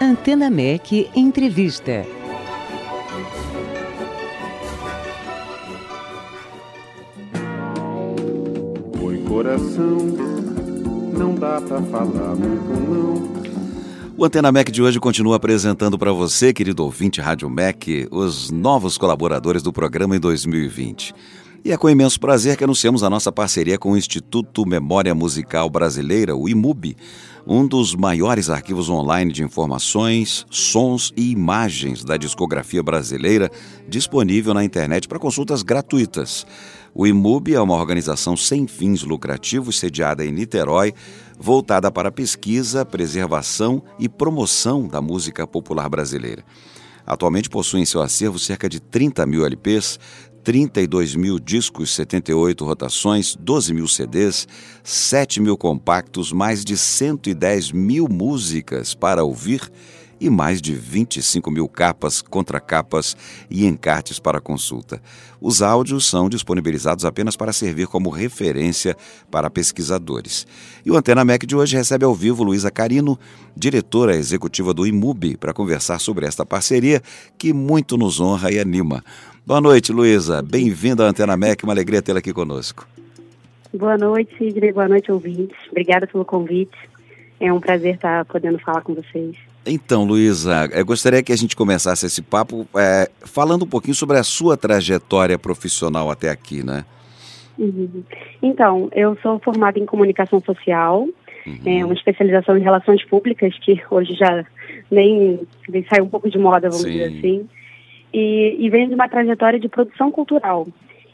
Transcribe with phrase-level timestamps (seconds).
[0.00, 2.06] Antena MEC Entrevista.
[9.02, 9.98] Oi, coração,
[11.18, 13.28] não dá pra falar muito não.
[14.16, 18.96] O Antena MEC de hoje continua apresentando para você, querido ouvinte Rádio MEC, os novos
[18.96, 21.12] colaboradores do programa em 2020.
[21.64, 25.68] E é com imenso prazer que anunciamos a nossa parceria com o Instituto Memória Musical
[25.68, 26.96] Brasileira, o IMUB,
[27.44, 33.50] um dos maiores arquivos online de informações, sons e imagens da discografia brasileira,
[33.88, 36.46] disponível na internet para consultas gratuitas.
[36.94, 40.94] O IMUB é uma organização sem fins lucrativos sediada em Niterói,
[41.38, 46.44] voltada para a pesquisa, preservação e promoção da música popular brasileira.
[47.08, 49.98] Atualmente possui em seu acervo cerca de 30 mil LPs,
[50.42, 54.46] 32 mil discos, 78 rotações, 12 mil CDs,
[54.82, 59.70] 7 mil compactos, mais de 110 mil músicas para ouvir
[60.20, 63.16] e mais de 25 mil capas, contracapas
[63.50, 65.00] e encartes para consulta.
[65.40, 68.96] Os áudios são disponibilizados apenas para servir como referência
[69.30, 70.46] para pesquisadores.
[70.84, 73.18] E o Antena MEC de hoje recebe ao vivo Luísa Carino,
[73.56, 77.02] diretora executiva do IMUB, para conversar sobre esta parceria
[77.36, 79.04] que muito nos honra e anima.
[79.48, 80.42] Boa noite, Luísa.
[80.42, 82.86] Bem-vinda à Antena MEC, uma alegria tê-la aqui conosco.
[83.72, 84.74] Boa noite, Sidney.
[84.74, 85.56] Boa noite, ouvintes.
[85.70, 86.76] Obrigada pelo convite.
[87.40, 89.38] É um prazer estar podendo falar com vocês.
[89.64, 94.18] Então, Luísa, eu gostaria que a gente começasse esse papo é, falando um pouquinho sobre
[94.18, 96.84] a sua trajetória profissional até aqui, né?
[97.58, 98.02] Uhum.
[98.42, 101.08] Então, eu sou formada em comunicação social,
[101.46, 101.58] uhum.
[101.64, 104.44] é uma especialização em relações públicas, que hoje já
[104.90, 106.90] nem, nem sai um pouco de moda, vamos Sim.
[106.90, 107.48] dizer assim
[108.12, 110.66] e, e venho de uma trajetória de produção cultural.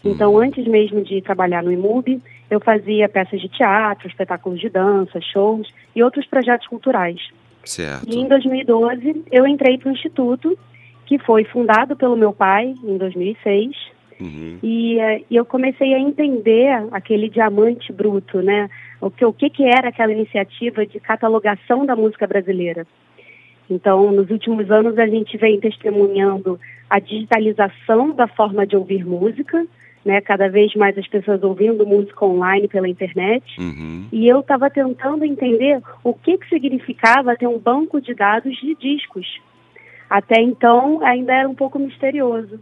[0.04, 0.40] Então, uhum.
[0.40, 2.20] antes mesmo de trabalhar no IMUB,
[2.50, 7.20] eu fazia peças de teatro, espetáculos de dança, shows e outros projetos culturais.
[7.64, 8.06] Certo.
[8.06, 10.58] E em 2012, eu entrei para o Instituto,
[11.06, 13.94] que foi fundado pelo meu pai em 2006.
[14.20, 14.58] Uhum.
[14.62, 18.68] E, uh, e eu comecei a entender aquele diamante bruto, né?
[19.00, 22.86] O que, o que, que era aquela iniciativa de catalogação da música brasileira.
[23.68, 29.66] Então, nos últimos anos, a gente vem testemunhando a digitalização da forma de ouvir música,
[30.04, 30.20] né?
[30.20, 33.44] Cada vez mais as pessoas ouvindo música online pela internet.
[33.58, 34.06] Uhum.
[34.12, 38.74] E eu estava tentando entender o que, que significava ter um banco de dados de
[38.74, 39.40] discos.
[40.10, 42.60] Até então, ainda era um pouco misterioso.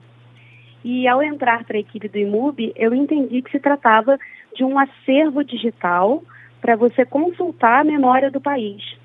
[0.84, 4.18] E ao entrar para a equipe do IMUB, eu entendi que se tratava
[4.54, 6.22] de um acervo digital
[6.60, 9.01] para você consultar a memória do país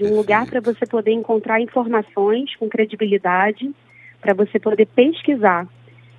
[0.00, 3.70] de um lugar para você poder encontrar informações com credibilidade,
[4.18, 5.68] para você poder pesquisar,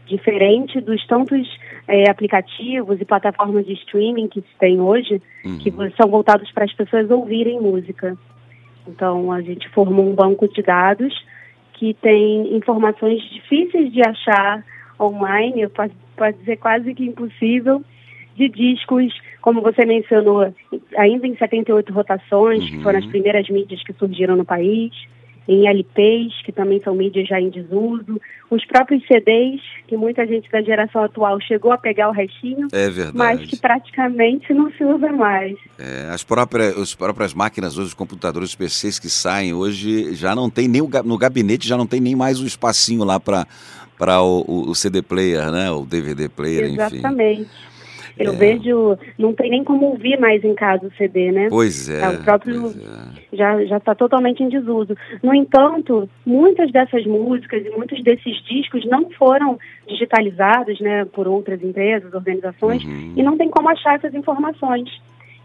[0.06, 1.48] diferente dos tantos
[1.88, 5.58] é, aplicativos e plataformas de streaming que se tem hoje, uhum.
[5.58, 8.16] que são voltados para as pessoas ouvirem música.
[8.88, 11.14] Então, a gente formou um banco de dados
[11.74, 14.64] que tem informações difíceis de achar
[15.00, 17.84] online, pode, pode dizer quase que impossível,
[18.36, 20.54] de discos, como você mencionou,
[20.98, 22.70] ainda em 78 rotações, uhum.
[22.70, 24.92] que foram as primeiras mídias que surgiram no país,
[25.48, 30.50] em LPs, que também são mídias já em desuso, os próprios CDs, que muita gente
[30.52, 33.18] da geração atual chegou a pegar o restinho, é verdade.
[33.18, 35.58] mas que praticamente não se usa mais.
[35.80, 40.36] É, as, próprias, as próprias máquinas hoje, os computadores, os PCs que saem hoje, já
[40.36, 43.48] não tem nem o, no gabinete, já não tem nem mais o espacinho lá para
[43.98, 45.70] para o, o, CD player, né?
[45.70, 46.86] O DVD player, Exatamente.
[46.88, 46.98] enfim.
[46.98, 47.50] Exatamente.
[48.18, 48.36] Eu é.
[48.36, 51.48] vejo, não tem nem como ouvir mais em casa o CD, né?
[51.50, 52.10] Pois é.
[52.10, 53.36] o próprio é.
[53.36, 54.96] já já está totalmente em desuso.
[55.24, 59.58] No entanto, muitas dessas músicas e muitos desses discos não foram
[59.88, 63.14] digitalizados, né, por outras empresas, organizações, uhum.
[63.16, 64.90] e não tem como achar essas informações.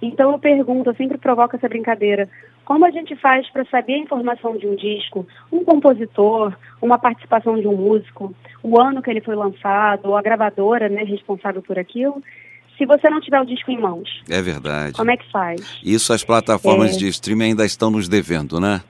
[0.01, 2.29] Então eu pergunto, eu sempre provoco essa brincadeira,
[2.65, 6.53] como a gente faz para saber a informação de um disco, um compositor,
[6.83, 11.03] uma participação de um músico, o ano que ele foi lançado, ou a gravadora né,
[11.05, 12.21] responsável por aquilo,
[12.77, 14.23] se você não tiver o disco em mãos.
[14.29, 14.93] É verdade.
[14.93, 15.61] Como é que faz?
[15.83, 16.99] Isso as plataformas é...
[16.99, 18.83] de streaming ainda estão nos devendo, né?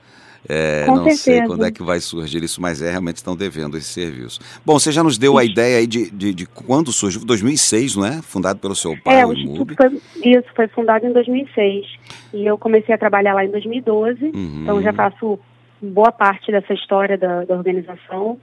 [0.49, 1.17] É, não certeza.
[1.17, 4.39] sei quando é que vai surgir isso, mas é, realmente estão devendo esse serviço.
[4.65, 8.05] Bom, você já nos deu a ideia aí de, de, de quando surgiu, 2006, não
[8.05, 8.21] é?
[8.21, 11.85] Fundado pelo seu pai, é, o Instituto foi, Isso, foi fundado em 2006.
[12.33, 14.59] E eu comecei a trabalhar lá em 2012, uhum.
[14.61, 15.37] então já faço
[15.81, 18.37] boa parte dessa história da, da organização.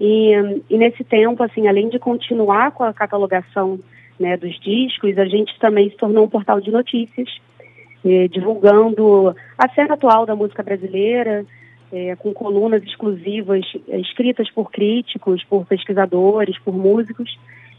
[0.00, 0.32] E,
[0.68, 3.78] e nesse tempo, assim, além de continuar com a catalogação
[4.18, 7.28] né, dos discos, a gente também se tornou um portal de notícias,
[8.04, 11.44] eh, divulgando a cena atual da música brasileira,
[11.92, 17.38] eh, com colunas exclusivas eh, escritas por críticos, por pesquisadores, por músicos.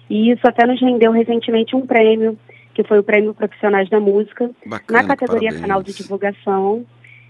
[0.09, 2.37] E isso até nos rendeu recentemente um prêmio,
[2.73, 5.61] que foi o Prêmio Profissionais da Música, bacana, na categoria parabéns.
[5.61, 6.85] Canal de Divulgação.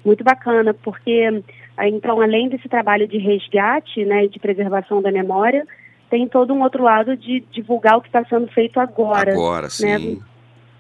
[0.05, 1.41] Muito bacana, porque
[1.79, 5.65] Então, além desse trabalho de resgate, né, de preservação da memória,
[6.09, 9.31] tem todo um outro lado de divulgar o que está sendo feito agora.
[9.31, 9.69] Agora, né?
[9.69, 10.21] sim.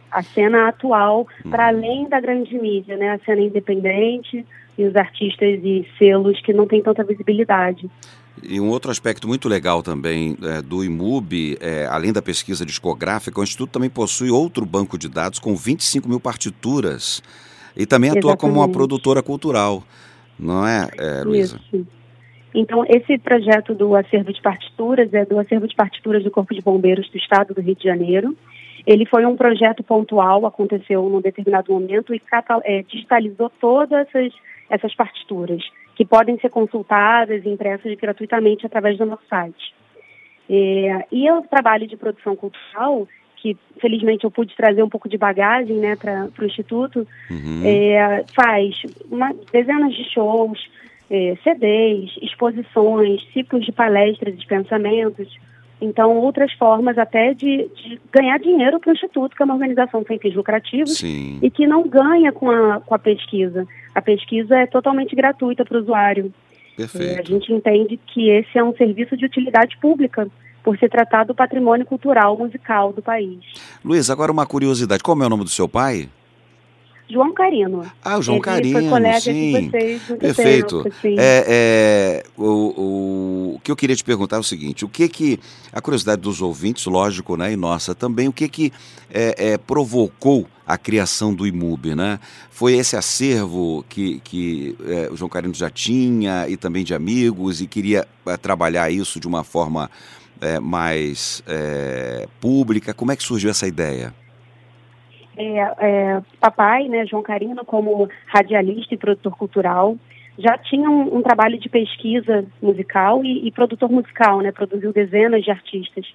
[0.09, 1.49] A cena atual, hum.
[1.49, 3.11] para além da grande mídia, né?
[3.11, 4.45] A cena independente
[4.77, 7.89] e os artistas e selos que não têm tanta visibilidade.
[8.43, 13.39] E um outro aspecto muito legal também é, do IMUB, é, além da pesquisa discográfica,
[13.39, 17.23] o Instituto também possui outro banco de dados com 25 mil partituras
[17.75, 18.39] e também atua Exatamente.
[18.39, 19.83] como uma produtora cultural,
[20.39, 21.59] não é, é Luísa?
[21.73, 21.87] Isso.
[22.59, 26.61] Então, esse projeto do acervo de partituras é do acervo de partituras do Corpo de
[26.61, 28.35] Bombeiros do Estado do Rio de Janeiro.
[28.83, 32.21] Ele foi um projeto pontual, aconteceu num determinado momento e
[32.63, 34.33] é, digitalizou todas essas,
[34.71, 35.61] essas partituras,
[35.95, 39.75] que podem ser consultadas e impressas gratuitamente através do nosso site.
[40.49, 45.15] É, e o trabalho de produção cultural, que felizmente eu pude trazer um pouco de
[45.15, 47.61] bagagem né, para o Instituto, uhum.
[47.63, 48.81] é, faz
[49.11, 50.59] uma, dezenas de shows,
[51.09, 55.27] é, CDs, exposições, ciclos de palestras e de pensamentos.
[55.79, 60.03] Então, outras formas até de, de ganhar dinheiro para o Instituto, que é uma organização
[60.07, 61.39] sem fins lucrativos Sim.
[61.41, 63.67] e que não ganha com a, com a pesquisa.
[63.93, 66.33] A pesquisa é totalmente gratuita para o usuário.
[66.75, 67.19] Perfeito.
[67.19, 70.27] É, a gente entende que esse é um serviço de utilidade pública,
[70.67, 73.39] por se tratar do patrimônio cultural musical do país.
[73.85, 76.09] Luiz, agora uma curiosidade: como é o nome do seu pai?
[77.09, 77.89] João Carino.
[78.03, 78.79] Ah, o João Ele Carino,
[79.21, 79.69] sim.
[79.69, 80.83] Vocês Perfeito.
[80.83, 81.15] Tempo, sim.
[81.17, 85.07] É, é, o, o, o, que eu queria te perguntar é o seguinte: o que
[85.07, 85.39] que
[85.71, 88.73] a curiosidade dos ouvintes, lógico, né, e nossa também, o que que
[89.09, 92.19] é, é, provocou a criação do IMUB, né?
[92.51, 97.61] Foi esse acervo que, que é, o João Carino já tinha e também de amigos
[97.61, 99.89] e queria é, trabalhar isso de uma forma
[100.41, 101.41] é, mais
[102.41, 102.93] pública.
[102.93, 104.13] Como é que surgiu essa ideia?
[105.37, 109.95] É, é, papai, né, João Carino, como radialista e produtor cultural,
[110.37, 115.43] já tinha um, um trabalho de pesquisa musical e, e, produtor musical, né, produziu dezenas
[115.43, 116.05] de artistas.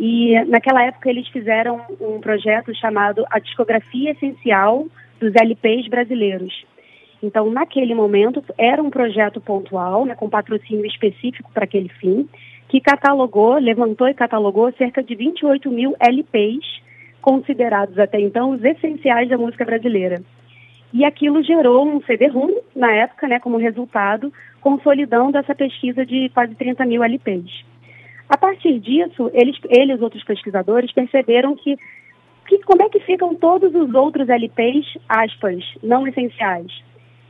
[0.00, 4.86] E naquela época eles fizeram um projeto chamado A Discografia Essencial
[5.20, 6.64] dos LPs Brasileiros.
[7.22, 12.28] Então, naquele momento, era um projeto pontual, né, com patrocínio específico para aquele fim,
[12.68, 16.86] que catalogou, levantou e catalogou cerca de 28 mil LPs
[17.26, 20.22] considerados até então os essenciais da música brasileira.
[20.92, 26.54] E aquilo gerou um CD-ROM, na época, né, como resultado, consolidando essa pesquisa de quase
[26.54, 27.64] 30 mil LPs.
[28.28, 31.76] A partir disso, eles, eles outros pesquisadores, perceberam que,
[32.46, 36.70] que como é que ficam todos os outros LPs, aspas, não essenciais,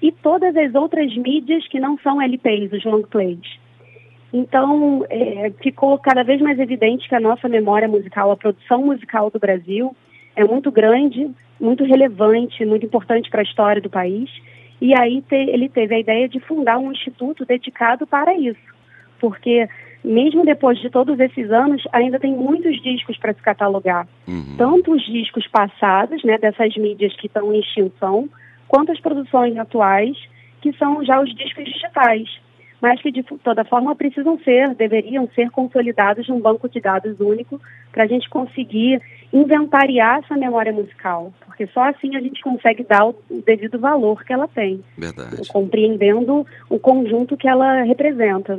[0.02, 3.58] e todas as outras mídias que não são LPs, os long plays.
[4.32, 9.30] Então, é, ficou cada vez mais evidente que a nossa memória musical, a produção musical
[9.30, 9.94] do Brasil,
[10.34, 11.30] é muito grande,
[11.60, 14.30] muito relevante, muito importante para a história do país.
[14.80, 18.60] E aí te, ele teve a ideia de fundar um instituto dedicado para isso,
[19.18, 19.68] porque
[20.04, 24.06] mesmo depois de todos esses anos, ainda tem muitos discos para se catalogar.
[24.28, 24.56] Uhum.
[24.56, 28.28] Tanto os discos passados, né, dessas mídias que estão em extinção,
[28.68, 30.16] quanto as produções atuais,
[30.60, 32.28] que são já os discos digitais
[32.86, 37.60] mas que de toda forma precisam ser, deveriam ser consolidados num banco de dados único
[37.90, 39.02] para a gente conseguir
[39.32, 44.32] inventariar essa memória musical, porque só assim a gente consegue dar o devido valor que
[44.32, 45.48] ela tem, Verdade.
[45.48, 48.56] compreendendo o conjunto que ela representa.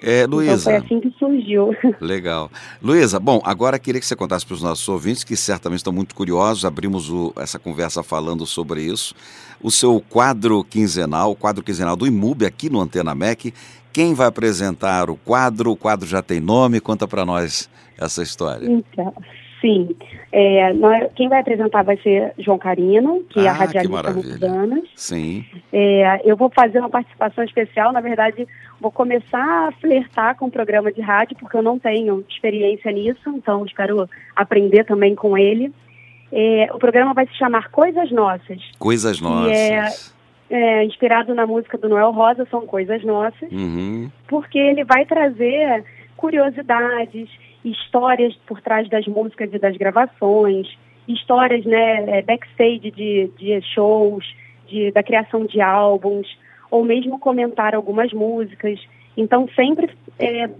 [0.00, 0.52] É, Luísa.
[0.52, 1.74] Então foi assim que surgiu.
[2.00, 2.50] Legal.
[2.82, 6.14] Luísa, bom, agora queria que você contasse para os nossos ouvintes, que certamente estão muito
[6.14, 9.14] curiosos, abrimos o, essa conversa falando sobre isso,
[9.60, 13.52] o seu quadro quinzenal, o quadro quinzenal do IMUB aqui no Antena MEC.
[13.92, 15.72] Quem vai apresentar o quadro?
[15.72, 18.70] O quadro já tem nome, conta para nós essa história.
[18.70, 19.12] Então,
[19.60, 19.96] sim.
[20.30, 24.88] É, nós, quem vai apresentar vai ser João Carino, que ah, é a radialista anos.
[24.94, 25.44] Sim.
[25.72, 28.46] É, eu vou fazer uma participação especial, na verdade,
[28.80, 33.30] vou começar a flertar com o programa de rádio, porque eu não tenho experiência nisso,
[33.30, 35.72] então espero aprender também com ele.
[36.30, 38.60] É, o programa vai se chamar Coisas Nossas.
[38.78, 39.52] Coisas Nossas.
[39.52, 39.88] É,
[40.50, 44.10] é, inspirado na música do Noel Rosa, são Coisas Nossas, uhum.
[44.26, 45.84] porque ele vai trazer
[46.18, 47.30] curiosidades,
[47.64, 50.66] histórias por trás das músicas e das gravações,
[51.06, 54.26] histórias né, é, backstage de, de shows,
[54.66, 56.26] de, da criação de álbuns,
[56.70, 58.78] ou mesmo comentar algumas músicas.
[59.16, 60.50] Então, sempre é,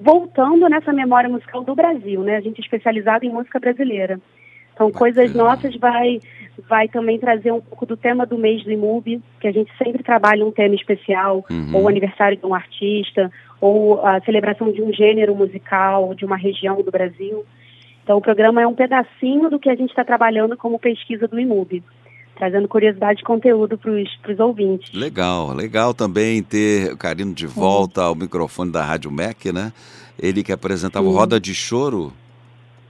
[0.00, 2.36] voltando nessa memória musical do Brasil, né?
[2.36, 4.18] A gente é especializado em música brasileira.
[4.72, 4.98] Então, Bacana.
[4.98, 6.20] Coisas Nossas vai,
[6.68, 10.02] vai também trazer um pouco do tema do mês do IMUB, que a gente sempre
[10.02, 11.74] trabalha um tema especial, uhum.
[11.74, 16.36] ou o aniversário de um artista, ou a celebração de um gênero musical, de uma
[16.36, 17.44] região do Brasil.
[18.02, 21.38] Então, o programa é um pedacinho do que a gente está trabalhando como pesquisa do
[21.38, 21.82] IMUB.
[22.36, 24.90] trazendo curiosidade e conteúdo para os ouvintes.
[24.94, 29.70] Legal, legal também ter o Carino de volta ao microfone da Rádio MEC, né?
[30.18, 31.12] Ele que apresentava Sim.
[31.12, 32.10] Roda de Choro,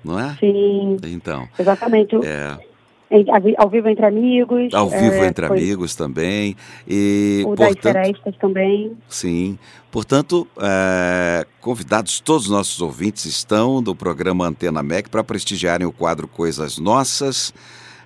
[0.05, 0.37] não é?
[0.39, 0.99] Sim.
[1.03, 1.49] Então.
[1.59, 2.15] Exatamente.
[2.25, 2.70] É.
[3.59, 4.73] Ao vivo entre amigos.
[4.73, 6.57] Ao vivo é, entre amigos também.
[6.89, 8.97] E, o portanto, das Florestas também.
[9.09, 9.59] Sim.
[9.91, 15.93] Portanto, é, convidados todos os nossos ouvintes estão do programa Antena MEC para prestigiarem o
[15.93, 17.53] quadro Coisas Nossas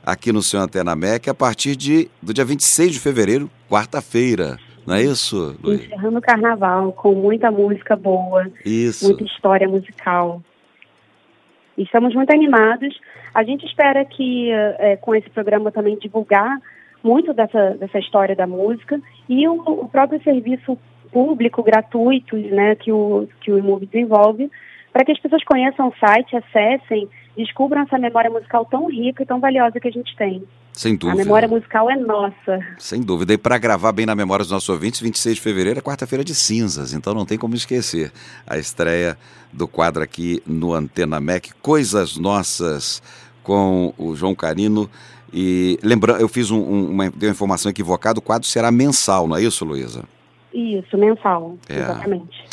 [0.05, 4.59] aqui no seu Antena MEC a partir de, do dia 26 de fevereiro, quarta-feira.
[4.87, 5.85] Não é isso, Luiz?
[5.85, 8.47] Encerrando o carnaval, com muita música boa.
[8.65, 9.07] Isso.
[9.07, 10.43] Muita história musical.
[11.77, 12.99] Estamos muito animados.
[13.35, 16.59] A gente espera que é, com esse programa também divulgar
[17.03, 20.79] muito dessa, dessa história da música e o, o próprio serviço
[21.13, 24.51] público gratuito né, que o, que o IMUB desenvolve,
[24.93, 29.27] para que as pessoas conheçam o site, acessem descubram essa memória musical tão rica e
[29.27, 30.43] tão valiosa que a gente tem.
[30.73, 31.23] Sem dúvida.
[31.23, 32.59] A memória musical é nossa.
[32.79, 33.33] Sem dúvida.
[33.33, 36.35] E para gravar bem na memória dos nossos ouvintes, 26 de fevereiro é quarta-feira de
[36.35, 38.13] cinzas, então não tem como esquecer
[38.47, 39.17] a estreia
[39.53, 43.01] do quadro aqui no Antena Mac, Coisas Nossas,
[43.43, 44.91] com o João Carino.
[45.33, 49.37] E lembrando, eu fiz um, um, uma, uma informação equivocada, o quadro será mensal, não
[49.37, 50.05] é isso, Luísa?
[50.53, 51.79] Isso, mensal, é.
[51.79, 52.45] exatamente.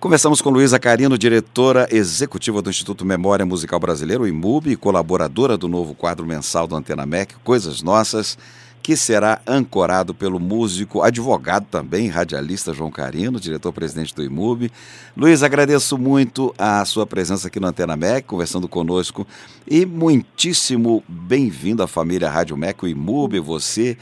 [0.00, 5.68] Conversamos com Luísa Carino, diretora executiva do Instituto Memória Musical Brasileiro, IMUB, e colaboradora do
[5.68, 8.38] novo quadro mensal do Antena MEC, Coisas Nossas,
[8.82, 14.72] que será ancorado pelo músico, advogado também, radialista João Carino, diretor-presidente do IMUB.
[15.14, 19.26] Luiz, agradeço muito a sua presença aqui no Antena MEC, conversando conosco,
[19.68, 23.98] e muitíssimo bem-vindo à família Rádio MEC, o IMUB, você,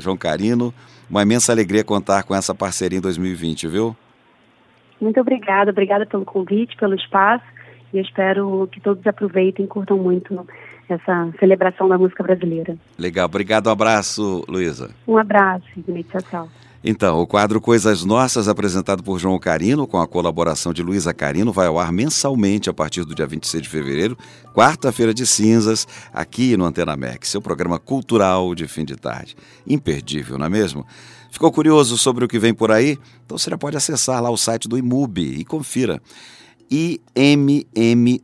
[0.00, 0.74] João Carino.
[1.08, 3.96] Uma imensa alegria contar com essa parceria em 2020, viu?
[5.02, 7.44] Muito obrigada, obrigada pelo convite, pelo espaço
[7.92, 10.46] e eu espero que todos aproveitem e curtam muito
[10.88, 12.76] essa celebração da música brasileira.
[12.98, 14.90] Legal, obrigado, um abraço, Luísa.
[15.06, 15.66] Um abraço,
[16.10, 16.48] tchau, tchau.
[16.84, 21.52] Então, o quadro Coisas Nossas, apresentado por João Carino, com a colaboração de Luísa Carino,
[21.52, 24.18] vai ao ar mensalmente a partir do dia 26 de fevereiro,
[24.52, 29.36] quarta-feira de cinzas, aqui no Antena Max, seu programa cultural de fim de tarde.
[29.64, 30.84] Imperdível, não é mesmo?
[31.32, 32.98] Ficou curioso sobre o que vem por aí?
[33.24, 35.98] Então você já pode acessar lá o site do IMUB e confira.
[36.70, 38.20] immub.org.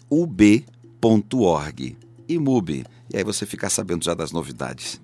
[2.28, 2.84] IMUB.
[3.10, 5.00] E aí você fica sabendo já das novidades.